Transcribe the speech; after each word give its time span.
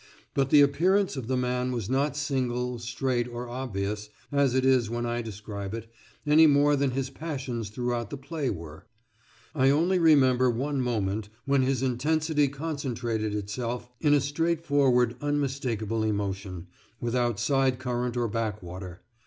But 0.33 0.49
the 0.49 0.61
appearance 0.61 1.15
of 1.15 1.27
the 1.27 1.37
man 1.37 1.71
was 1.71 1.87
not 1.87 2.17
single, 2.17 2.79
straight, 2.79 3.27
or 3.27 3.47
obvious, 3.47 4.09
as 4.31 4.55
it 4.55 4.65
is 4.65 4.89
when 4.89 5.05
I 5.05 5.21
describe 5.21 5.75
it, 5.75 5.91
any 6.25 6.47
more 6.47 6.75
than 6.75 6.89
his 6.89 7.11
passions 7.11 7.69
throughout 7.69 8.09
the 8.09 8.17
play 8.17 8.49
were. 8.49 8.87
I 9.53 9.69
only 9.69 9.99
remember 9.99 10.49
one 10.49 10.81
moment 10.81 11.29
when 11.45 11.61
his 11.61 11.83
intensity 11.83 12.47
concentrated 12.47 13.35
itself 13.35 13.91
in 13.99 14.15
a 14.15 14.21
straightforward 14.21 15.17
unmistakable 15.21 16.01
emotion, 16.01 16.65
without 16.99 17.39
side 17.39 17.77
current 17.77 18.17
or 18.17 18.27
back 18.27 18.63
water. 18.63 19.03